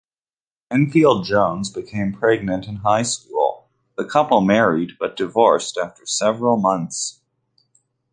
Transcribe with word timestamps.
Banfield-Jones 0.71 1.69
became 1.69 2.11
pregnant 2.11 2.65
in 2.65 2.77
high 2.77 3.03
school; 3.03 3.69
the 3.97 4.03
couple 4.03 4.41
married 4.41 4.93
but 4.99 5.15
divorced 5.15 5.77
after 5.77 6.07
several 6.07 6.57
months. 6.57 7.21